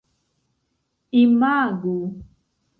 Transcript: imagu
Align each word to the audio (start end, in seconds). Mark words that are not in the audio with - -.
imagu 1.23 1.95